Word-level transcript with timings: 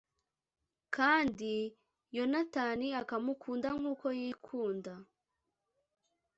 kandi 0.95 1.53
Yonatani 2.17 2.87
akamukunda 3.01 3.67
nk’uko 3.79 4.05
yikunda 4.19 4.93